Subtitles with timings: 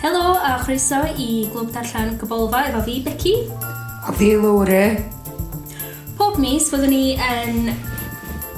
[0.00, 3.34] Helo a chroeso i Glwb Darllen Gybolfa efo fi, Becky.
[4.06, 5.04] A fi, Lowry.
[6.16, 7.72] Pob mis fyddwn ni yn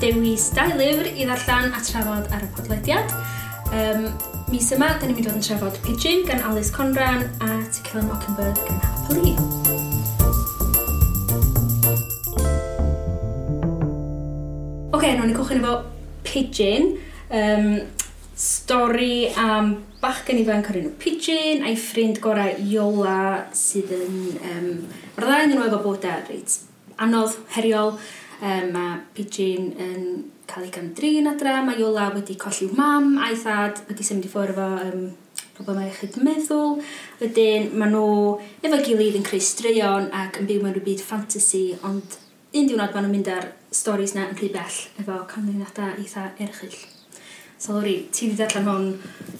[0.02, 3.16] dewis dau lyfr i ddarllen a trafod ar y podlediad.
[3.72, 4.10] Um,
[4.52, 7.88] mis yma, da ni'n mynd i fod yn trafod Pigeon gan Alice Conran a To
[7.88, 10.01] Kill an Mockingbird gan Harper Lee.
[15.02, 15.72] okay, nhw'n ni'n cochyn efo
[16.22, 16.84] Pigeon.
[17.34, 17.64] Um,
[18.38, 23.16] stori am bachgen ifanc o'r enw Pigeon a'i ffrind gorau Iola
[23.56, 24.20] sydd yn...
[24.46, 24.68] Um,
[25.16, 26.54] Mae'r ddau yn nhw efo boda reit
[27.02, 27.96] anodd, heriol.
[28.38, 30.06] Um, mae Pigeon yn
[30.46, 31.58] cael ei gandrin adra.
[31.66, 35.06] Mae Iola wedi colli'w mam a'i thad wedi symud i ffwrdd efo um,
[35.58, 36.76] problemau iechyd meddwl.
[37.18, 38.06] Wedyn, maen nhw
[38.62, 42.21] efo gilydd yn creu straeon ac yn byw mewn rhywbeth fantasy, ond
[42.52, 46.74] un diwrnod maen nhw'n mynd ar storys na yn rhy bell efo canlyniadau eitha erchill.
[47.56, 48.88] So Lori, ti wedi darllen hwn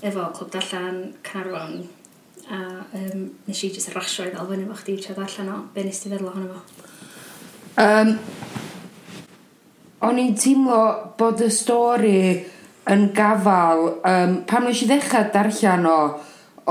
[0.09, 1.83] efo Clwb Darllen, Carfon,
[2.49, 2.61] a
[2.97, 5.59] um, nes i jyst rasio i ddal fyny efo chdi tra darllen o.
[5.75, 6.87] Be nes ti feddwl ohono fo?
[7.83, 8.15] Um,
[10.09, 10.81] o'n i'n teimlo
[11.19, 12.17] bod y stori
[12.95, 13.85] yn gafal.
[14.09, 15.99] Um, pam nes i ddechrau darllen o,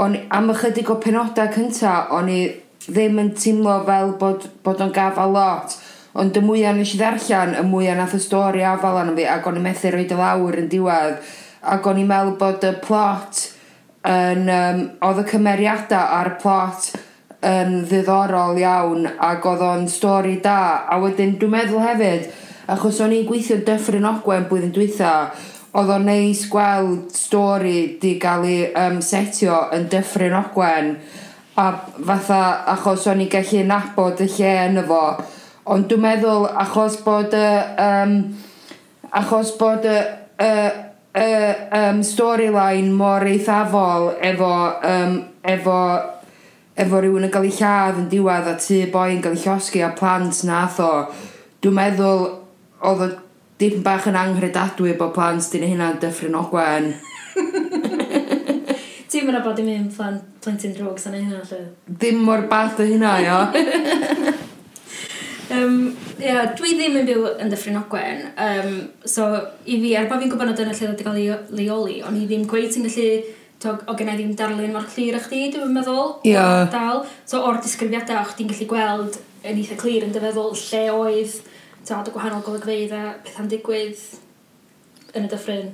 [0.02, 2.42] on, am ychydig o penodau cynta, o'n i
[2.88, 5.81] ddim yn teimlo fel bod, bod o'n gafal lot.
[6.20, 9.46] Ond y mwyaf nes i ddarllen, y mwyaf nath y stori afal anna fi, ac
[9.48, 11.22] o'n i'n methu roed y lawr yn diwedd.
[11.72, 13.46] Ac o'n i'n meddwl bod y plot
[14.10, 14.50] yn...
[14.52, 16.92] Um, oedd y cymeriadau ar y plot
[17.48, 20.84] yn ddiddorol iawn, ac oedd o'n stori da.
[20.92, 22.28] A wedyn dwi'n meddwl hefyd,
[22.76, 25.16] achos o'n i'n gweithio Dyffryn Ogwen blwyddyn dwytha,
[25.72, 30.98] oedd o'n neis gweld stori di gael ei um, setio yn Dyffryn Ogwen,
[31.56, 31.72] a
[32.08, 32.42] fatha
[32.74, 35.06] achos o'n i'n gallu nabod y lle yn efo,
[35.70, 37.50] Ond dwi'n meddwl achos bod y...
[37.82, 38.16] Um,
[39.12, 39.98] achos bod y,
[40.40, 40.72] y,
[41.14, 44.52] y, um, storyline mor eithafol efo,
[44.88, 45.80] um, efo,
[46.80, 49.84] efo rhywun yn cael ei lladd yn diwedd a tu boi yn cael ei llosgi
[49.84, 50.92] a plant nath o,
[51.62, 52.24] dwi'n meddwl
[52.88, 53.10] oedd o
[53.62, 56.94] dipyn bach yn anghredadwy bod plant dyn hynna'n dyffryn ogwen.
[59.12, 59.98] Ti'n mynd bod i'n mynd
[60.42, 61.66] plentyn drwg sa'n hynna lle?
[62.00, 63.42] Dim mor bath o hynna, jo.
[65.56, 65.76] um,
[66.20, 68.74] yeah, dwi ddim yn byw yn Dyffryn Ogwen, um,
[69.06, 69.28] so
[69.66, 71.30] i fi, er bod fi'n gwybod nad yna lle wedi cael ei
[71.60, 73.08] leoli, ond i ddim gweud ti'n gallu
[73.70, 76.16] o gennau ddim darlun mor clir eich di, dwi'n meddwl.
[76.26, 76.66] Yeah.
[76.74, 77.04] Dal.
[77.30, 81.38] So o'r disgrifiadau o'ch ti'n gallu gweld yn eitha clir yn dyfeddwl lle oedd
[81.88, 84.02] tad y gwahanol golygfeidd a pethau'n digwydd
[85.18, 85.72] yn y dyffryn.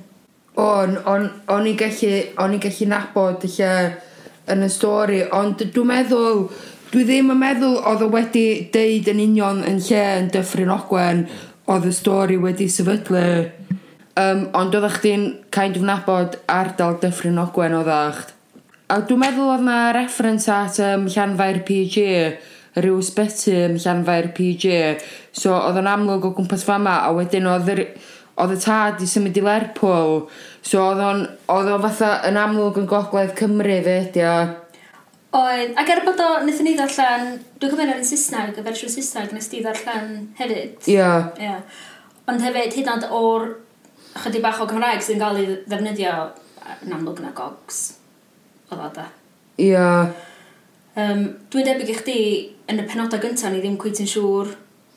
[0.58, 3.72] O'n, on, o'n i gallu, o'n i gallu nabod lle
[4.48, 6.46] yn y stori, ond dwi'n meddwl
[6.92, 11.26] dwi ddim yn meddwl oedd o wedi deud yn union yn lle yn Dyffryn Ogwen
[11.68, 13.28] oedd y stori wedi sefydlu.
[14.18, 18.26] Um, ond oedd chdi'n kind of nabod ardal Dyffryn Ogwen oedd oeddech
[18.88, 22.04] a dwi'n meddwl oedd na reference at um, Llanfair PG
[22.80, 24.78] rhyw sbyty ym Llanfair PG
[25.36, 27.68] so oedd yn amlwg o gwmpas fama a wedyn oedd
[28.38, 30.22] oedd y tad i symud i Lerpwl.
[30.64, 31.20] So oedd o'n
[31.52, 34.24] oedd o fatha yn amlwg yn gogledd Cymru fe ydi
[35.36, 39.32] Oedd, ac er bod o, wnaethon ni ddarllen, dwi'n gwybod yn Saesneg, y fersiwn Saesneg,
[39.36, 40.78] nes ti ddarllen hefyd.
[40.88, 40.94] Ia.
[40.94, 41.26] Yeah.
[41.42, 41.82] Yeah.
[42.32, 43.50] Ond hefyd, hyd yn o'r
[44.22, 46.14] chydig bach o Gymraeg sy'n cael ei ddefnyddio
[46.86, 47.82] yn amlwg na gogs.
[48.70, 49.04] Oedd o da.
[49.60, 49.68] Ia.
[49.74, 50.16] Yeah.
[50.98, 52.22] Um, dwi'n debyg i chdi,
[52.72, 54.54] yn y penodau gyntaf, ni ddim cwyt yn siŵr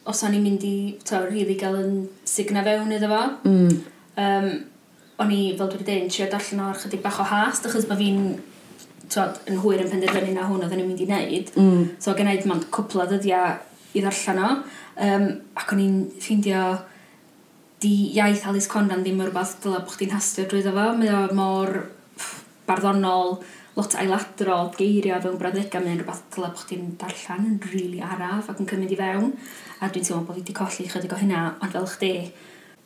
[0.10, 3.20] os o'n i'n mynd i, to'r rili gael yn signa fewn iddo fo.
[3.46, 3.76] Mm.
[4.22, 4.48] Um,
[5.22, 8.00] o'n i, fel dwi'n dweud, yn trio darllen o'r chydig bach o hast, achos bod
[8.00, 8.24] fi'n
[9.12, 11.52] twod, yn hwyr yn penderfynu na hwn oedden ni'n mynd i wneud.
[11.60, 11.84] Mm.
[12.04, 13.60] So gen i mond cwpl o ddyddiau
[13.98, 14.52] i ddarllen o.
[15.02, 15.28] Um,
[15.58, 16.66] ac o'n i'n ffeindio
[17.82, 20.92] di iaith Alice Conran ddim yn rhywbeth dyla bod chdi'n hastio drwy fo.
[21.00, 21.74] Mae o mor
[22.20, 23.40] pff, barddonol,
[23.78, 25.84] lot ailadrol, geirio fewn brawddegau.
[25.84, 29.00] Mae o'n rhywbeth dyla bod chdi'n darllen yn rili really araf ac yn cymryd i
[29.02, 29.34] fewn.
[29.82, 32.14] A dwi'n teimlo bod fi wedi colli chydig o hynna, ond fel chdi,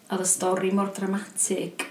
[0.09, 1.89] oedd y stori mor dramatig.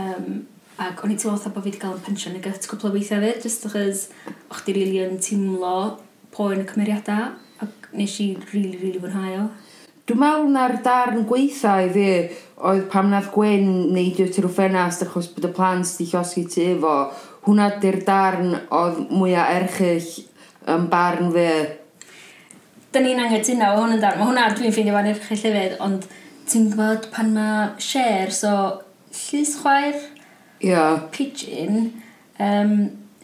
[0.00, 2.88] Um, Ac o'n i teimlo fatha bod fi wedi cael yn pension y gyt cwpl
[2.88, 4.00] o weithiau fyd, jyst achos
[4.50, 5.74] o'ch di rili yn teimlo
[6.34, 7.28] poen y cymeriadau,
[7.62, 9.44] ac nes i rili, rili fwynhau o.
[10.04, 12.08] Dwi'n meddwl na'r darn gweitha i fi
[12.66, 16.96] oedd pam nath Gwen neidio ti'r ffenast achos bod y plant di llosgu ti efo.
[17.46, 20.10] Hwna di'r darn oedd mwyaf erchill
[20.74, 21.48] yn barn fi.
[22.90, 24.18] Da ni'n anghytuno, mae hwn yn darn.
[24.18, 26.10] Mae hwnna dwi'n ffeindio fan erchill hefyd, ond
[26.50, 28.56] ti'n gwybod pan mae share, so
[29.14, 30.02] llys chwaer
[30.64, 31.04] yeah.
[31.14, 31.90] Pigeon
[32.40, 32.78] um,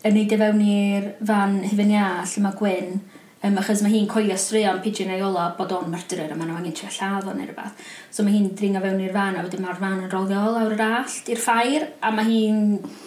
[0.05, 3.01] yn neud i fewn i'r fan hyfyn ia lle mae Gwyn
[3.43, 6.59] um, achos mae hi'n coelio straeon pigeon ei ola bod o'n murderer a maen nhw
[6.61, 7.87] angen trio lladd o'n neu rhywbeth.
[8.13, 10.85] So mae hi'n dringo fewn i'r fan a wedyn mae'r fan yn rolio lawr yr
[10.87, 12.61] allt i'r ffair a mae hi'n,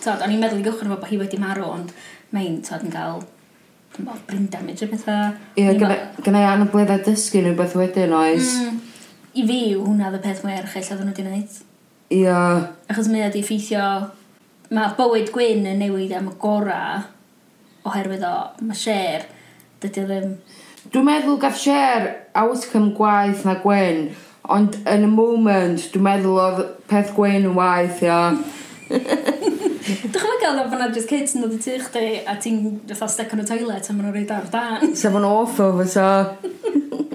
[0.04, 1.94] tod, o'n i'n meddwl i gychwyn fo bod hi wedi marw ond
[2.34, 5.36] mae hi'n, tod, yn cael o, brain damage o bethau.
[5.60, 8.56] Ie, gyda i anobledd dysgu neu beth wedyn oes.
[8.58, 8.82] Mm,
[9.34, 11.62] I fi, hwnna oedd y peth mwy erchill oedd nhw wedi gwneud.
[12.14, 13.86] ie Achos mae wedi effeithio
[14.74, 17.04] mae bywyd Gwyn yn newid am y gorau
[17.86, 18.36] oherwydd o,
[18.66, 19.28] mae share,
[19.84, 20.36] dydy o ddim...
[20.94, 24.08] Dwi'n meddwl gath share outcome gwaith na Gwyn,
[24.52, 28.20] ond yn y moment, dwi'n meddwl oedd peth Gwyn yn waith, ia.
[28.90, 33.12] Dwi'n meddwl gael bod yna just kids yn dod i tu chdi a ti'n fatha
[33.14, 34.96] stec yn y toilet a maen nhw'n rhaid ar dan.
[34.98, 36.08] Sef yn awful fysa.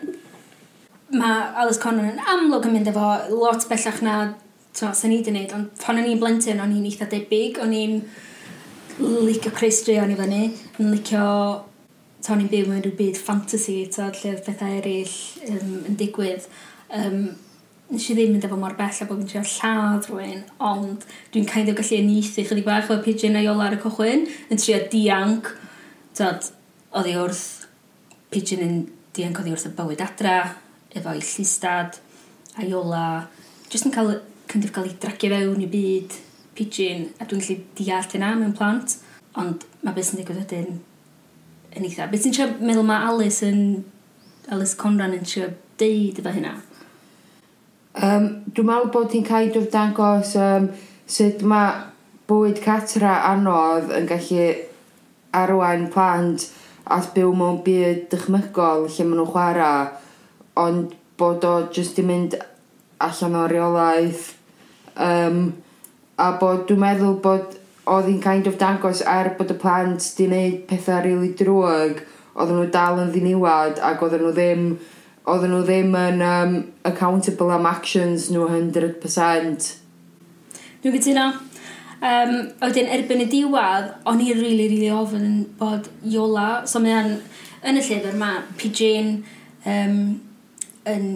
[1.18, 4.18] Mae Alice Conran yn amlwg yn mynd efo lot bellach na
[4.78, 7.72] So, sa'n i di wneud, ond pan o'n i'n blentyn, o'n i'n eitha debyg, o'n
[7.74, 7.96] i'n
[9.26, 10.44] licio creistrio o'n i fyny,
[10.78, 11.24] yn licio
[12.22, 15.16] ta o'n i'n byw mewn rhyw byd fantasy, ta lle oedd pethau eraill
[15.48, 16.46] um, yn digwydd.
[16.94, 17.18] Um,
[17.90, 21.50] nes i ddim mynd efo mor bell a bod fi'n trio lladd rhywun, ond dwi'n
[21.50, 24.78] kind of gallu enithu chydig bach o pigeon a iola ar y cochwyn, yn trio
[24.94, 25.52] dianc.
[26.22, 26.52] Tad,
[26.94, 27.44] oedd hi wrth,
[28.30, 28.80] pigeon yn
[29.18, 30.40] dianc oedd hi wrth y bywyd adra,
[30.94, 31.98] efo ei llistad,
[32.54, 33.06] a iola,
[33.72, 36.16] jyst yn cael kind of gael ei dragio fewn i byd
[36.58, 38.98] pigeon a dwi'n gallu deall yna mewn plant.
[39.38, 40.78] Ond mae beth sy'n digwydd wedyn
[41.76, 42.08] yn eitha.
[42.10, 43.60] Beth ti'n siarad meddwl mae Alice yn
[44.52, 46.56] Alice Conran yn siarad deud efo hynna?
[47.98, 50.70] Um, dwi'n meddwl bod hi'n cael dwi'n dangos um,
[51.08, 51.84] sut mae
[52.28, 54.48] bwyd catra anodd yn gallu
[55.38, 56.48] arwain plant
[56.96, 59.86] at byw mewn byd dychmygol lle maen nhw'n chwarae
[60.64, 62.36] ond bod o jyst i mynd
[63.04, 64.37] allan o reolaeth
[64.98, 65.40] Um,
[66.18, 67.56] a bod dwi'n meddwl bod
[67.88, 72.02] oedd hi'n kind of dangos er bod y plant di wneud pethau rili really drwg,
[72.34, 74.64] oedden nhw dal yn ddiniwad ac oedden nhw ddim
[75.28, 76.56] oedden nhw ddim yn um,
[76.88, 79.70] accountable am actions nhw 100%.
[80.82, 81.28] Dwi'n gytuno.
[81.98, 86.82] Um, oedden erbyn y diwad, o'n i'n rili, really, rili really ofyn bod Iola, so
[86.82, 89.16] mae'n yn, y llyfr mae Pigeon
[89.66, 89.98] um,
[90.86, 91.08] yn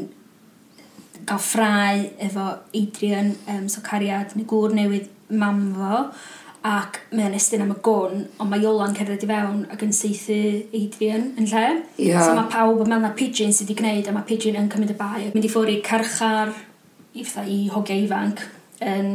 [1.29, 5.11] gael ffrau efo Adrian, um, so cariad neu gŵr newydd
[5.43, 6.05] mam fo,
[6.63, 9.95] ac mae o'n estyn am y gwn, ond mae Iola'n cerdded i fewn ac yn
[9.97, 10.41] seithi
[10.79, 11.65] Adrian yn lle.
[11.99, 12.23] Yeah.
[12.23, 14.95] So mae pawb yn mewn na pigeon sydd wedi gwneud, a mae pigeon yn cymryd
[14.95, 15.31] y bai.
[15.35, 16.53] Mynd i ffwrdd i carchar,
[17.15, 18.45] i fatha i hogiau ifanc,
[18.87, 19.09] yn...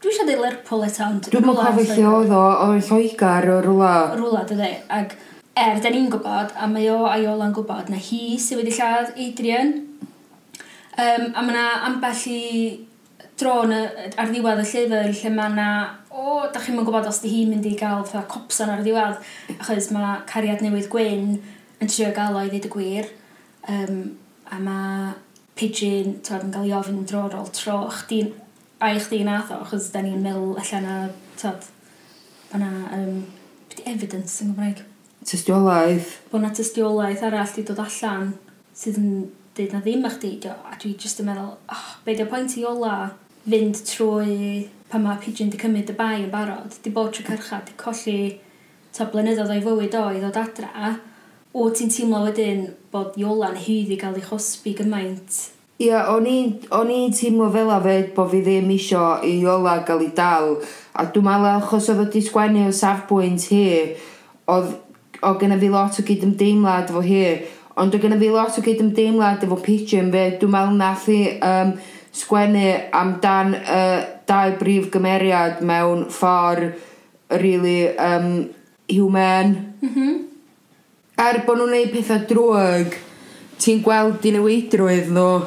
[0.00, 1.28] Dwi eisiau dweud Lerpwl eto, ond...
[1.28, 3.92] Dwi'n mwyn cofio lle oedd o, o'n Lloegar, o rwla.
[4.16, 4.70] Rwla, dydy.
[4.96, 5.12] Ac
[5.60, 9.12] er, da ni'n gwybod, a mae o a Iola'n gwybod, na hi sydd wedi lladd
[9.20, 9.74] Adrian,
[11.00, 12.40] Um, a mae yna ambell i
[13.40, 15.68] dron ar ddiwedd y llyfr lle mae yna
[16.10, 18.88] o, oh, da chi'n gwybod os di hi'n mynd i gael fatha copsan ar y
[18.88, 19.22] diwedd
[19.56, 21.38] achos mae cariad newydd gwyn
[21.80, 23.08] yn trio gael o i ddweud y gwir.
[23.70, 24.02] Um,
[24.50, 25.14] a mae
[25.56, 28.22] pigeon twad, yn cael ei ofyn dro ar ôl tro chdi,
[28.80, 31.00] a i chdi nath o achos da ni'n meddwl allan a
[31.40, 31.68] twad
[32.50, 33.18] mae yna um,
[33.86, 34.84] evidence yn Gymraeg?
[35.24, 38.34] Tystiolaeth bod yna tystiolaeth arall di dod allan
[38.76, 39.12] sydd yn
[39.60, 42.64] dweud na ddim eich di, a dwi jyst yn meddwl, oh, be di pwynt i
[42.68, 42.94] ola
[43.44, 47.68] fynd trwy pan mae pigeon di cymryd y bai yn barod, di bod trwy cyrchad,
[47.68, 48.40] di colli
[48.96, 50.94] ta blynyddoedd o'i fywyd o i ddod adra,
[51.52, 55.40] o ti'n teimlo wedyn bod Iola'n hyd i gael ei chosbi gymaint?
[55.80, 56.26] Ie, yeah, o'n
[56.92, 60.54] i'n teimlo fel afed bod fi ddim isio i Iola gael ei dal,
[60.92, 63.64] a dwi'n meddwl achos oedd wedi sgwennu o safbwynt hi,
[64.50, 64.76] oedd
[65.20, 67.24] o gyna fi lot o gyd ymdeimlad fo hi,
[67.78, 70.24] Ond dwi'n gynnu fi lot o gyd ymdeimlad efo Pigeon fe.
[70.40, 71.74] Dwi'n meddwl nath i um,
[72.16, 76.72] sgwennu amdan uh, dau brif gymeriad mewn ffordd
[77.42, 78.48] really um,
[78.88, 79.54] human.
[79.80, 80.18] Mm -hmm.
[81.20, 82.94] Er bod nhw'n gwneud pethau drwg,
[83.60, 85.44] ti'n gweld i newidrwydd nhw.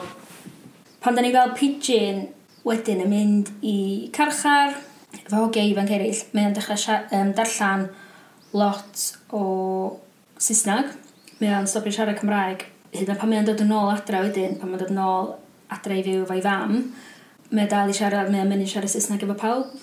[1.02, 2.28] Pan da ni fel Pigeon
[2.64, 4.76] wedyn yn mynd i carchar,
[5.26, 7.88] efo hogiau ifanc eraill, mae o'n dechrau um, darllan
[8.54, 9.02] lot
[9.34, 9.44] o
[10.38, 11.03] Saesneg.
[11.44, 12.62] Mae o'n stopio siarad Cymraeg.
[12.96, 15.26] Hyd na pan mae o'n dod yn ôl adra wedyn, pan mae'n dod yn ôl
[15.76, 16.78] adra i fyw fo'i fam,
[17.52, 19.74] mae dal i siarad, mae o'n mynd i siarad Saesneg efo pawb.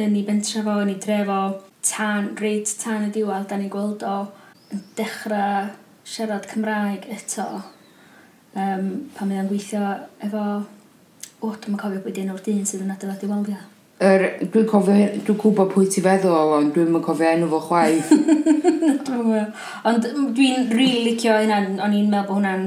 [0.00, 1.36] Yn Ni bentra fo, yn ni drefo,
[1.84, 4.14] tan, reit tan y diwedd, da ni'n gweld o
[4.72, 5.68] yn dechrau
[6.08, 7.50] siarad Cymraeg eto.
[8.56, 9.84] Um, pan mae o'n gweithio
[10.24, 10.46] efo...
[11.40, 13.60] O, dwi'n cofio bod un o'r dyn sydd yn adeiladu weldio.
[14.00, 14.94] Er, dwi'n cofio,
[15.26, 18.14] dwi'n gwybod pwy ti feddwl, ond dwi'n mynd cofio enw fo chwaith.
[19.10, 19.34] Oh,
[19.90, 22.62] ond dwi'n rili licio hynna, o'n i'n meddwl bod hwnna'n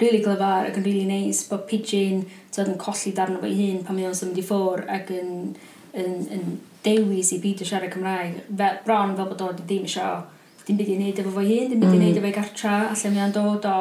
[0.00, 2.22] rili really glyfar ac yn rili really neis bod Pidgin
[2.60, 5.32] yn colli darn o ei hun pan mae o'n symud i ffwr ac yn,
[5.98, 6.44] yn, yn
[6.84, 8.38] dewis i beidio siarad Cymraeg.
[8.48, 10.22] Fe, bron fel bod o ddim eisiau,
[10.66, 12.22] dim byd i wneud efo fo hun, dim byd i wneud mm.
[12.22, 13.76] efo'i gartra, a lle mae o'n dod o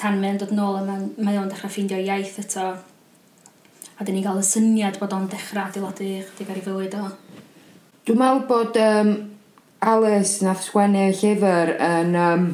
[0.00, 2.70] tan mae o'n dod nôl a mae o'n dechrau ffeindio iaith eto
[4.00, 7.08] a dyn ni gael y syniad bod o'n dechrau adeiladu chdig ar ei fywyd o.
[8.08, 9.10] Dwi'n meddwl bod um,
[9.92, 12.46] Alice nath sgwennu llyfr yn, um,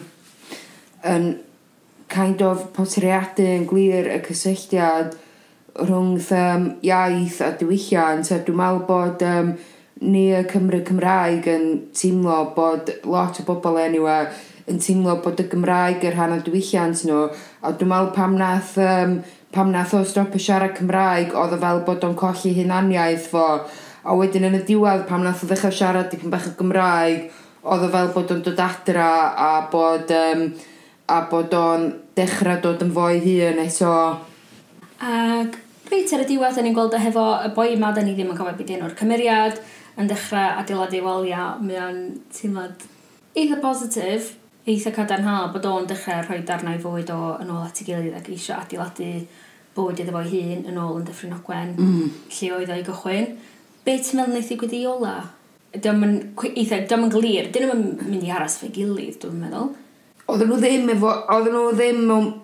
[1.07, 1.29] yn
[2.11, 5.15] kind of poteriadu yn glir y cysylltiad
[5.85, 9.55] rhwng um, iaith a diwylliant a dwi'n meddwl bod um,
[10.03, 14.27] ni y Cymru Cymraeg yn teimlo bod lot o bobl anyway
[14.67, 17.29] yn teimlo bod y Gymraeg yr rhan o diwylliant nhw
[17.63, 19.21] a dwi'n meddwl pam nath um,
[19.57, 23.49] pam nath o stopio siarad Cymraeg oedd o fel bod o'n colli hunaniaeth fo.
[24.07, 27.31] A wedyn yn y diwedd pam nath o ddechrau siarad dipyn bach o Gymraeg
[27.67, 29.11] oedd o fel bod o'n dod adra
[29.49, 30.49] a bod um,
[31.11, 31.87] a bod o'n
[32.19, 33.95] dechrau dod yn fwy hun eto.
[35.01, 35.59] Ac
[35.91, 38.39] reit ar y diwedd ni'n gweld o hefo y boi yma da ni ddim yn
[38.39, 39.61] cofio beth enw'r cymeriad
[40.01, 42.01] yn dechrau adeiladu walia mae o'n
[42.35, 42.85] teimlad
[43.39, 44.35] eitha positif
[44.67, 48.31] eitha cadarnhaol bod o'n dechrau rhoi darnau fwyd o yn ôl at ei gilydd ac
[48.35, 49.11] eisiau adeiladu
[49.77, 52.13] bywyd iddo fo'i hun yn ôl yn Dyffryn Ogwen, mm.
[52.33, 53.33] lle oedd o'i gychwyn.
[53.87, 55.17] Be ti'n meddwl wneud i gwydi i ola?
[55.77, 56.15] Dyma'n
[56.49, 59.75] eitha, dyma'n glir, dyn nhw'n mynd i aros fe gilydd, dwi'n meddwl.
[60.27, 62.01] Oedden nhw ddim efo, oedden nhw ddim,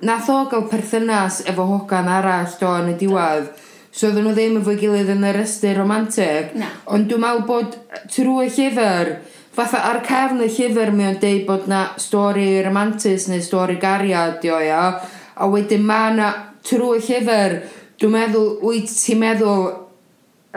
[0.07, 3.49] nath o gael perthynas efo hogan arall do yn y diwedd.
[3.91, 6.55] So oedden nhw ddim efo gilydd yn yr ystyr romantic.
[6.61, 6.69] Na.
[6.95, 7.75] Ond dwi'n meddwl bod
[8.12, 9.17] trwy y llyfr,
[9.57, 14.39] fatha ar cefn y llyfr mi o'n deud bod na stori romantis neu stori gariad,
[14.45, 14.87] dio, ia.
[15.35, 16.31] A wedyn ma na
[16.66, 17.59] trwy llyfr,
[18.00, 19.69] dwi'n meddwl, wyt ti'n meddwl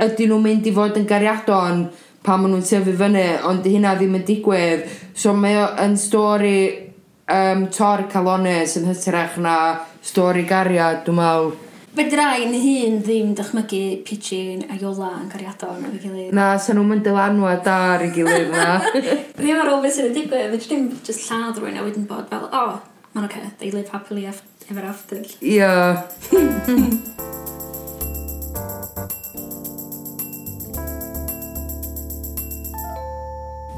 [0.05, 1.85] ydyn nhw'n mynd i fod yn gariadon
[2.25, 4.87] pan maen nhw'n tyfu fyny, ond hynna ddim yn digwydd.
[5.15, 6.57] So mae o yn stori
[7.31, 9.57] um, tor calones yn hytrach na
[10.05, 11.53] stori gariad, dwi'n meddwl.
[11.95, 16.33] Fedra i yn hun ddim dychmygu Pidgin a Iola yn gariadon o'i gilydd.
[16.35, 18.81] Na, sa nhw'n mynd dylanwad ar ei gilydd na.
[19.37, 22.49] ddim ar ôl beth sy'n digwydd, fe ddim just lladd rwy'n a wedyn bod fel,
[22.49, 25.21] o, oh, ma'n oce, okay, they live happily after Efo'r after.
[25.41, 26.03] Ia.
[26.33, 26.33] Oce,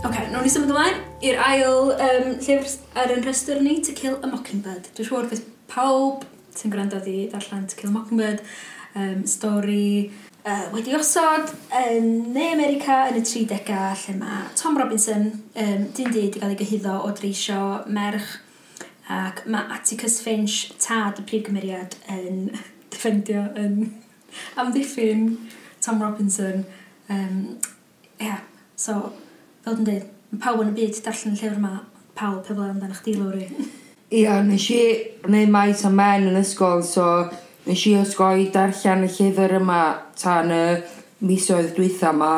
[0.08, 2.72] okay, nawn ni symud ymlaen i'r ail um, llyfr
[3.04, 4.88] ar yn rhestr ni, To Kill a Mockingbird.
[4.96, 6.24] Dwi'n siŵr fydd pawb
[6.56, 8.40] sy'n gwrando di darllen To Kill a Mockingbird,
[8.96, 10.16] um, stori
[10.48, 11.52] uh, wedi osod
[11.84, 16.56] yn Ne America yn y 30au lle mae Tom Robinson, um, dyn di, wedi cael
[16.56, 18.47] ei gyhyddo o dreisio merch
[19.08, 22.52] Ac mae Atticus Finch, tad y prif gymeriad, yn
[22.92, 23.80] defendio yn
[24.60, 25.30] amddiffyn
[25.84, 26.66] Tom Robinson.
[27.10, 27.58] Um,
[28.20, 28.42] yeah,
[28.76, 29.14] so,
[29.64, 31.74] fel dwi'n dweud, mae pawb yn y byd darllen y llyfr yma,
[32.20, 33.48] pawb heblaw amdano chdi, Lowry.
[34.18, 34.82] Ia, nes i
[35.28, 37.08] wneud maes am men yn ysgol, so
[37.68, 39.82] nes i osgoi darllen y llyfr yma
[40.20, 40.62] tan y
[41.28, 42.34] misoedd dwytha yma.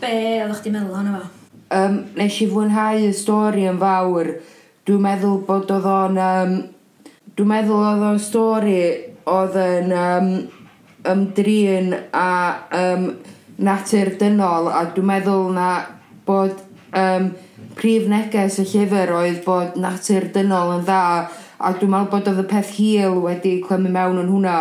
[0.00, 1.34] Be oeddech chdi'n meddwl ohono fo?
[1.76, 4.32] Um, nes i fwynhau y stori yn fawr,
[4.88, 6.20] Dwi'n meddwl bod oedd o'n...
[6.24, 6.54] Um,
[7.36, 8.78] dwi'n meddwl oedd o'n stori
[9.28, 10.30] oedd yn um,
[11.12, 12.30] ymdrin a
[12.74, 13.10] um,
[13.62, 15.68] natur dynol a dwi'n meddwl na
[16.26, 16.56] bod
[16.96, 17.28] um,
[17.78, 21.02] prif neges y llyfr oedd bod natur dynol yn dda
[21.58, 24.56] a dwi'n meddwl bod oedd y peth hil wedi clymu mewn yn hwnna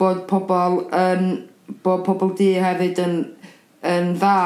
[0.00, 1.28] bod pobl yn
[1.84, 3.20] bod pobl di hefyd yn,
[3.84, 4.38] yn dda.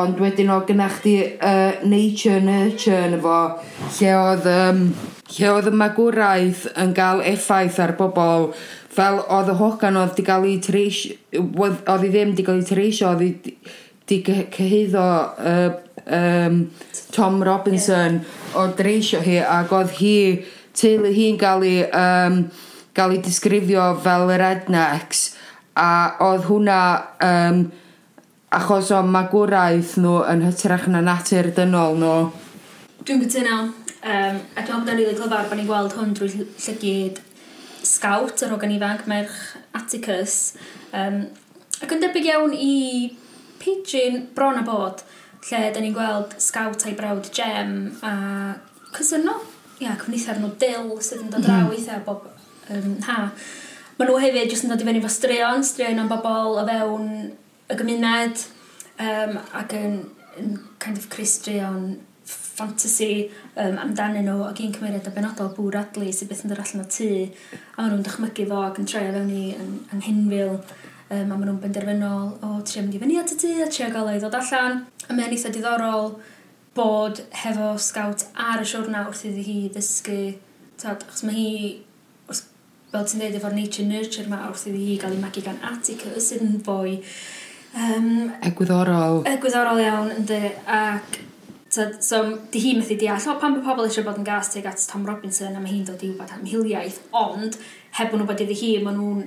[0.00, 3.38] Ond wedyn o gyna chdi uh, nature nurture yn efo,
[3.98, 4.86] lle oedd, um,
[5.36, 8.50] lle oedd y magwraeth yn cael effaith ar bobl,
[8.92, 12.68] fel oedd y hogan oedd di gael ei treisio, oedd i ddim di gael ei
[12.70, 13.32] treisio, oedd i
[14.08, 15.74] di cyhyddo uh,
[16.06, 16.70] um,
[17.12, 18.56] Tom Robinson yeah.
[18.56, 20.16] o dreisio hi ac oedd hi,
[20.76, 22.42] teulu hi'n gael ei, um,
[22.96, 25.22] gael ei disgrifio fel yr rednecks
[25.78, 25.92] a
[26.24, 26.80] oedd hwnna
[27.28, 27.62] um,
[28.52, 32.16] Achos o magwraeth nhw yn hytrach na natur dynol nhw.
[33.00, 33.54] Dwi'n gytuno.
[34.02, 37.22] Um, a dwi'n meddwl rili glyfar bod ni'n gweld hwn drwy llygyd
[37.88, 39.38] scout yr hogan ifanc, merch
[39.78, 40.36] Atticus.
[40.92, 41.22] Um,
[41.80, 42.76] ac yn debyg iawn i
[43.62, 45.00] pigeon bron a bod,
[45.48, 48.14] lle da ni'n gweld scout a'i brawd Gem a
[48.92, 49.38] cysyno.
[49.80, 52.04] Ia, cyfnither nhw Dill sydd yn dod draw mm.
[52.04, 52.28] bob
[52.68, 53.30] um, ha.
[53.96, 57.14] Maen nhw hefyd jyst yn dod i fyny fo straeon, straeon am bobl o fewn
[57.70, 58.46] y gymuned
[58.98, 60.00] um, ac yn,
[60.40, 66.10] yn kind of Cristrion fantasy um, amdanyn nhw ac un cymeriad a benodol bŵr adlu
[66.12, 69.04] sydd beth yn dod allan o tŷ a maen nhw'n dychmygu fo ac yn troi
[69.08, 73.18] fewn i yn, yn hynfil um, a maen nhw'n benderfynol o trio mynd i fyny
[73.22, 74.84] at y tŷ a trio gael ei ddod allan.
[75.08, 76.14] A mae'n eitha diddorol
[76.76, 80.20] bod hefo scout ar y siwrna wrth iddi hi ddysgu
[80.80, 81.56] tad, achos mae hi
[82.30, 82.46] wrth,
[82.92, 86.30] fel ti'n dweud efo'r nature nurture ma wrth iddi hi gael ei magu gan Atticus
[86.30, 86.98] sydd yn fwy
[87.72, 89.22] Um, Egwyddorol.
[89.32, 90.40] Egwyddorol iawn, ynddi.
[90.66, 91.20] Ac,
[91.72, 92.18] So, so,
[92.52, 95.06] di hi methu deall, o, pan bod pobl eisiau bod yn gas teg at Tom
[95.08, 97.56] Robinson, a mae hi'n dod i wybod am hiliaeth, ond,
[97.96, 99.22] heb bod yn bod iddi hi, maen nhw'n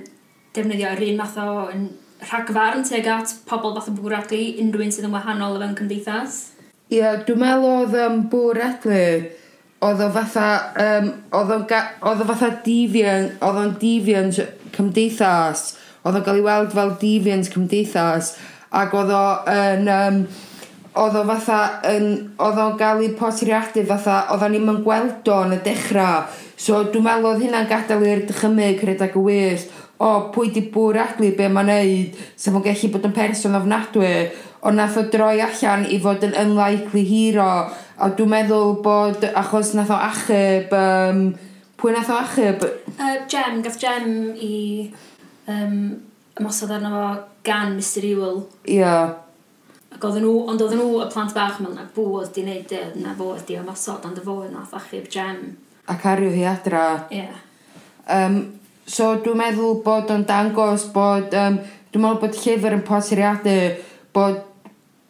[0.54, 1.88] defnyddio yr un math o yn
[2.20, 6.38] rhagfarn teg at pobl fath o bwradlu unrhyw un sydd yn wahanol o fewn cymdeithas.
[6.86, 9.02] Ie, yeah, dwi'n meddwl oedd um, bwr adlu,
[9.88, 10.46] oedd o fatha,
[10.86, 14.38] um, oedd o fatha difiant, oedd o'n difiant
[14.78, 15.66] cymdeithas,
[16.06, 18.34] Oedd o'n cael ei weld fel deviant cymdeithas
[18.70, 19.90] ac oedd o yn...
[19.90, 20.20] Um,
[20.96, 21.60] oedd o fatha
[21.90, 22.06] yn...
[22.40, 24.22] Oedd o'n cael ei posiriadu fatha...
[24.34, 26.28] Oedd o'n ddim yn gweld o yn y dechrau.
[26.56, 30.98] So dwi'n meddwl oedd hynna'n gadael i'r dychymyg rhedeg y wyllt o pwy di bwr
[31.06, 34.10] adlu be mae'n neud sef o'n gallu bod yn person ofnadwy
[34.68, 37.48] ond nath o droi allan i fod yn unlikely hero
[37.96, 41.22] a dwi'n meddwl bod achos nath o achub um,
[41.80, 42.66] pwy nath o achub?
[42.96, 44.54] Uh, Gem, gath Gem i
[45.52, 45.78] um,
[46.40, 47.06] ymosod arno fo
[47.46, 48.42] gan Mr Ewell.
[48.68, 48.96] Ia.
[49.94, 52.74] Ac oedden nhw, ond oedden nhw y plant bach mewn, na bw oedd di wneud
[52.74, 55.42] y, e, na fo oedd di ymosod, ond y fo oedd nath achub gem.
[55.92, 56.86] Ac ario hi adra.
[57.14, 57.30] Ia.
[58.12, 58.40] Um,
[58.86, 61.60] so dwi'n meddwl bod o'n dangos bod, um,
[61.92, 63.56] dwi'n meddwl bod llyfr yn posiriadu
[64.16, 64.42] bod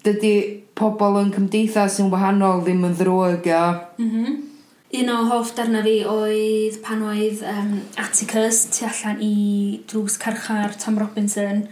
[0.07, 0.37] dydy
[0.77, 3.65] pobl yn cymdeithas yn wahanol ddim yn ddrwg, ia.
[3.99, 4.29] Mhm.
[4.29, 4.46] Mm
[4.95, 10.77] Un o hoff darna fi oedd pan oedd um, Atticus tu allan i drws carchar
[10.79, 11.65] Tom Robinson.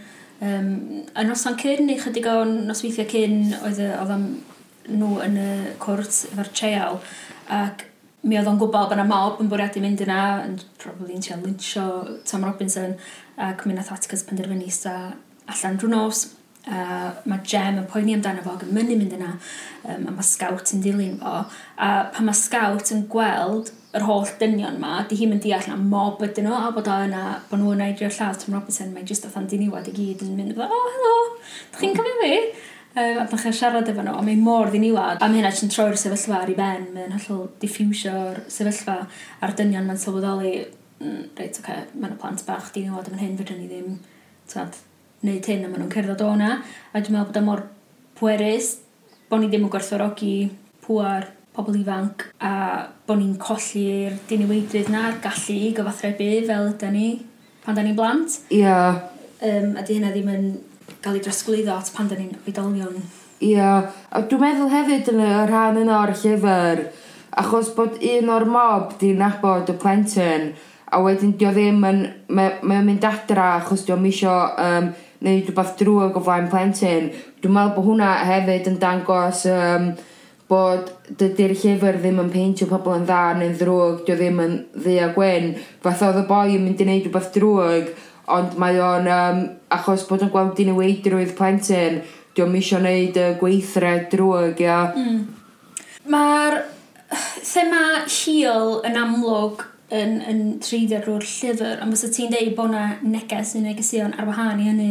[0.42, 4.26] Um, a noson cyn, neu chydig o nosweithiau cyn, oedd oedd am
[4.90, 5.48] nhw yn y
[5.84, 6.98] cwrt efo'r treial.
[7.54, 7.86] Ac
[8.26, 11.38] mi oedd o'n gwybod bod yna mob yn bwriadu mynd yna, yn probably yn trio
[11.44, 11.86] lynsio
[12.26, 12.96] Tom Robinson,
[13.38, 14.96] ac mi nath Atticus penderfynu sta
[15.54, 16.26] allan drwy nos.
[16.64, 19.34] Uh, mae Gem yn poeni amdano fo, ac yn mynd i mynd yna,
[19.84, 21.42] um, a mae Scout yn dilyn fo.
[21.76, 25.76] A pan mae Scout yn gweld yr holl dynion yma, di hi'n mynd deall na
[25.76, 29.04] mob ydyn nhw, a bod o yna, bod nhw'n neud i'r lladd Tom Robinson, mae
[29.06, 31.12] jyst o'n diniwad i gyd yn mynd, o, oh, helo,
[31.74, 32.38] da chi'n cofio fi?
[32.94, 35.20] Um, a ddechrau siarad efo nhw, a mae mor ddiniwad.
[35.20, 38.96] A mae hynna jyst troi'r sefyllfa ar ei ben, mae'n hollol diffusio'r sefyllfa
[39.44, 40.56] a'r dynion mae'n sylweddoli,
[41.02, 43.96] mm, reit, oce, okay, mae'n y plant bach diniwad am hyn, fydden ni ddim,
[44.50, 44.80] tad,
[45.24, 46.58] wneud hyn a maen nhw'n cerdded o na.
[46.92, 47.64] A dwi'n meddwl bod e mor
[48.18, 48.74] pwerus
[49.30, 50.34] bod ni ddim yn gwerthorogi
[50.84, 52.52] pŵar pobl ifanc a
[53.06, 57.08] bod ni'n colli'r diniweidrydd na gallu i gyfathrebu fel ydy ni
[57.64, 58.40] pan da ni'n blant.
[58.50, 58.60] Ia.
[58.60, 59.02] Yeah.
[59.44, 60.44] Um, a di hynna ddim yn
[61.04, 62.98] cael ei drosglwyddo at pan da ni'n oedolion.
[63.40, 63.48] Ia.
[63.48, 63.88] Yeah.
[64.10, 66.84] A dwi'n meddwl hefyd yn y rhan yna o'r llyfr,
[67.40, 70.52] achos bod un o'r mob di nabod y plentyn,
[70.94, 74.92] a wedyn dio ddim yn, mae'n mynd adra achos dio'n misio um,
[75.24, 77.10] neu rhywbeth drwg o flaen plentyn.
[77.42, 79.92] Dwi'n meddwl bod hwnna hefyd yn dangos um,
[80.50, 84.98] bod dydy'r llyfr ddim yn peintio pobl yn dda neu'n ddrwg, dio ddim yn ddi
[85.02, 85.52] a gwyn.
[85.84, 87.92] Fath oedd y boi yn mynd i wneud rhywbeth drwg,
[88.34, 89.42] ond mae o'n, um,
[89.76, 92.02] achos bod yn gweld dyn weidrwydd plentyn,
[92.36, 94.80] dio'n misio wneud y gweithred drwg, ia.
[94.96, 95.22] Mm.
[96.12, 96.58] Mae'r
[97.52, 102.84] thema hiel yn amlwg yn, yn treiddio drwy'r llyfr, ond fysa ti'n deud bod yna
[103.04, 104.90] neges neu negesion ar wahân i hynny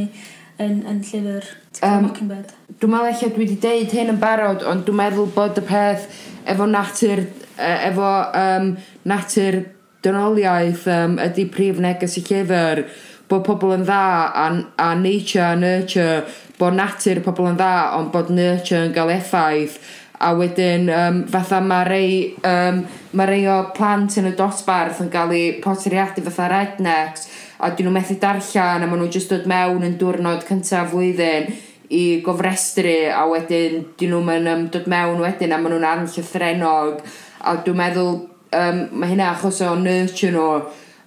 [0.62, 1.48] yn, yn llyfr
[1.82, 2.52] um, Mockingbird?
[2.80, 6.06] Dwi'n meddwl eich dwi wedi deud hyn yn barod, ond dwi'n meddwl bod y peth
[6.50, 7.24] efo natur,
[7.58, 8.12] e, efo
[8.44, 8.70] um,
[9.10, 9.64] natur
[10.04, 12.84] dynoliaeth um, ydy prif neges y llyfr,
[13.32, 14.06] bod pobl yn dda
[14.38, 14.48] a,
[14.84, 16.24] a nature a nurture,
[16.60, 19.80] bod natur pobl yn dda, ond bod nurture yn cael effaith,
[20.24, 22.12] a wedyn um, fatha mae rei,
[22.48, 22.84] um,
[23.18, 27.28] mae rei o plant yn y dosbarth yn cael eu poteriadu fatha rednecks
[27.64, 31.50] a dyn nhw methu darllen a maen nhw jyst dod mewn yn diwrnod cyntaf flwyddyn
[31.94, 37.04] i gofrestru a wedyn dyn nhw'n um, dod mewn wedyn a maen nhw'n anllythrenog
[37.44, 38.16] a dwi'n meddwl
[38.56, 40.48] um, mae hynna achos o nurture nhw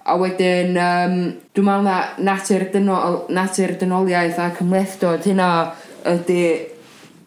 [0.07, 1.19] a wedyn um,
[1.57, 1.97] dwi'n meddwl na
[2.29, 5.51] natur, dynol, natur dynoliaeth a cymlethdod hynna
[6.07, 6.41] ydy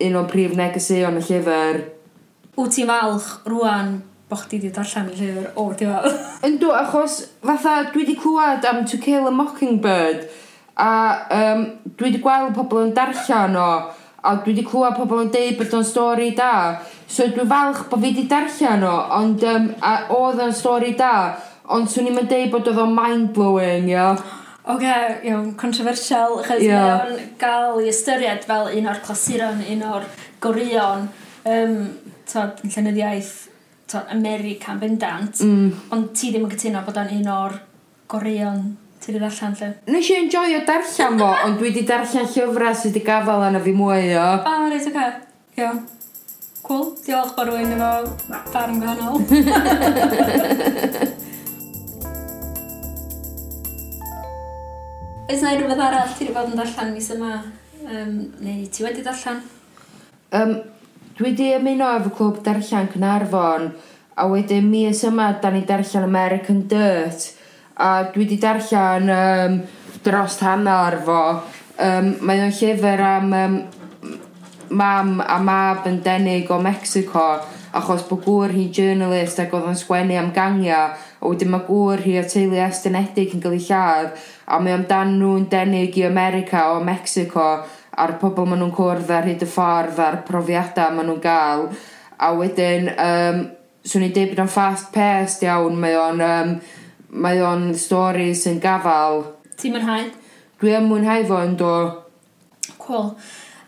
[0.06, 1.80] un o'n prif negeseuon y llyfr.
[2.58, 3.98] Wyt ti'n falch rwan
[4.30, 6.20] bo chdi wedi darllen y llyfr o o'r diwedd?
[6.48, 10.28] Yndw, achos fatha dwi wedi clywed am To Kill a Mockingbird
[10.80, 10.92] a
[11.36, 11.64] um,
[11.96, 13.70] dwi wedi gweld pobl yn darllen o
[14.20, 16.52] a dwi wedi clywed pobl yn deud bod o'n stori da.
[17.10, 21.14] So dwi falch bod fi wedi darllen o, ond um, a, oedd o'n stori da,
[21.70, 24.12] ond swn i'n deud bod oedd o'n mind-blowing, ia.
[24.12, 24.39] Yeah.
[24.60, 27.06] Oce, okay, iawn, controversial, achos yeah.
[27.08, 30.04] mae gael i ystyried fel un o'r clasuron, un o'r
[30.44, 31.06] gorion,
[31.48, 31.78] um,
[32.28, 33.32] tod, llenyddiaeth iaith,
[33.88, 35.88] tod, American bendant, mm.
[35.96, 37.56] ond ti ddim yn cytuno bod o'n un o'r
[38.12, 38.60] gorion
[39.00, 39.70] ti wedi darllen lle.
[39.94, 43.64] Nes i enjoy o darllen fo, ond dwi wedi darllen llyfrau sydd wedi gafel yna
[43.64, 44.26] fi mwy o.
[44.26, 44.92] O, oh, reit, oce.
[44.92, 45.64] Okay.
[45.64, 45.80] Iawn.
[46.60, 47.92] Cool, diolch bod rwy'n efo
[48.52, 49.16] ffarm gwahanol.
[55.30, 57.36] Oes yna rhywbeth arall ti wedi bod yn darllen mis yma?
[57.86, 59.36] Um, neu ti wedi darllen?
[60.34, 60.56] Um,
[61.14, 63.68] dwi wedi ymuno efo clwb darllen Cynarfon
[64.18, 67.28] a wedyn mis yma da ni darllen American Dirt
[67.78, 69.54] a dwi wedi darllen um,
[70.02, 71.20] dros hanner fo.
[71.78, 73.56] Um, mae o'n llyfr am um,
[74.82, 77.28] mam a mab yn denig o Mexico
[77.70, 80.88] achos bod gŵr hi'n journalist ac oedd yn sgwennu am gangia
[81.20, 85.14] a wedyn mae gŵr hi o teulu estynedig yn cael ei lladd a mae amdan
[85.20, 87.46] nhw'n denig i America o Mexico
[88.00, 91.66] a'r pobl maen nhw'n cwrdd ar hyd y ffordd a'r profiadau maen nhw'n gael
[92.20, 93.42] a wedyn um,
[93.84, 96.56] swn i'n deud bod o'n fast paced iawn mae o'n um,
[97.24, 99.24] mae o'n stori sy'n gafal.
[99.58, 100.08] Ti'n mwynhau?
[100.60, 101.72] Dwi yn mwynhau fo yn do
[102.80, 103.14] Cool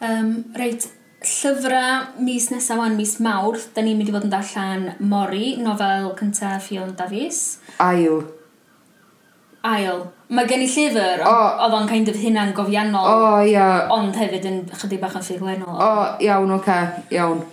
[0.05, 0.87] um, Reit,
[1.23, 6.11] Llyfrau mis nesaf o'n mis mawrth, da ni'n mynd i fod yn darllen Mori, nofel
[6.19, 7.61] cyntaf Fion Davies.
[7.83, 8.25] Ail.
[9.63, 10.03] Ail.
[10.35, 11.35] Mae gen i llyfr, O.
[11.67, 13.07] oedd o'n kind of hynna'n gofiannol.
[13.07, 13.53] O, oh, ia.
[13.53, 13.93] Yeah.
[13.95, 15.77] Ond hefyd yn chydig bach yn ffuglenol.
[15.77, 16.83] O, oh, iawn, oce, okay.
[17.15, 17.45] iawn.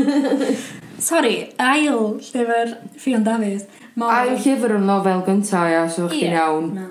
[1.10, 3.64] Sorry, ail llyfr Fion Davies.
[3.96, 4.12] Mori.
[4.18, 6.18] Ail llyfr yn nofel gyntaf, ia, so yeah.
[6.18, 6.72] chi'n iawn.
[6.76, 6.90] No.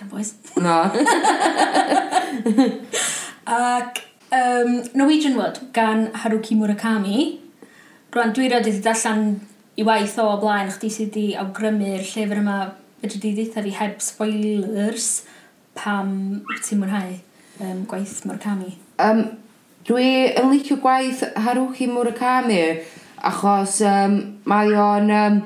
[0.00, 0.34] Dan boys.
[0.56, 0.80] No.
[3.46, 7.38] Ac um, Norwegian Wood gan Haruki Murakami.
[8.14, 9.40] Rwan, dwi rhaid wedi darllen
[9.76, 12.58] i waith o blaen, chdi sydd wedi awgrymu'r llyfr yma,
[13.02, 15.10] fedri di ddeitha fi heb spoilers,
[15.76, 16.10] pam
[16.64, 17.12] ti'n mwynhau
[17.60, 18.72] um, gwaith Murakami?
[19.02, 19.22] Um,
[19.88, 22.60] dwi yn licio gwaith Haruki Murakami,
[23.22, 25.16] achos um, mae o'n...
[25.20, 25.40] Um,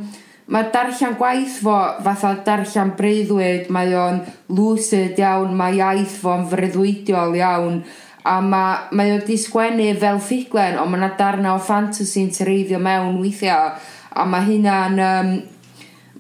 [0.51, 4.16] Mae darllen gwaith fo fatha darllen breuddwyd, mae o'n
[4.51, 7.77] lucid iawn, mae iaith fo'n freuddwydiol iawn
[8.24, 12.80] a ma, mae o wedi sgwennu fel ffuglen ond mae yna darna o fantasy'n tereiddio
[12.83, 13.72] mewn weithiau.
[14.11, 15.33] A mae hynna'n um,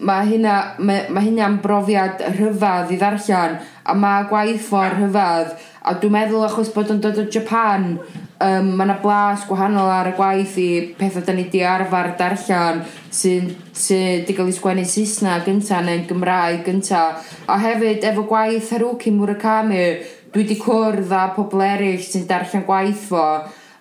[0.06, 5.94] mae hynna mae, mae hynna'n brofiad rhyfedd i ddarllen a mae gwaith ffordd rhyfedd a
[6.00, 7.92] dwi'n meddwl achos bod yn dod o Japan
[8.40, 12.80] um, mae yna blas gwahanol ar y gwaith i pethau da ni di arfer darllen
[13.12, 17.02] sy'n sy di gael ei sgwennu Saesneg gynta neu'n Gymraeg gynta.
[17.48, 19.84] A hefyd, efo gwaith Haruki Murakami,
[20.32, 23.26] dwi di cwrdd â pobl eraill sy'n darllen gwaith fo.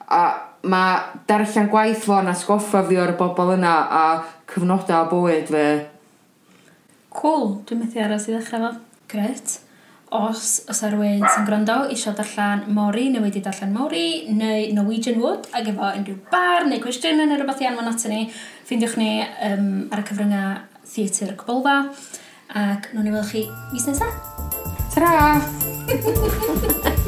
[0.10, 0.24] A
[0.68, 4.04] mae darllen gwaith fo na sgoffa fi o'r bobl yna a
[4.52, 5.66] cyfnodau o bywyd fi.
[7.16, 8.76] Cool, dwi'n methu aros i ddechrau fo.
[9.10, 9.60] Gret
[10.12, 15.22] os os ar rywun sy'n gwrando eisiau darllen Mori neu wedi darllen Mori neu Norwegian
[15.22, 19.12] Wood ac efo unrhyw bar neu cwestiynau neu rhywbeth i anfon ato ni ffeindiwch ni
[19.50, 20.56] um, ar y cyfryngau
[20.90, 21.82] Theatr Cybolfa
[22.50, 24.16] ac nhw'n i weld chi mis nesaf.
[24.96, 26.96] Ta-ra!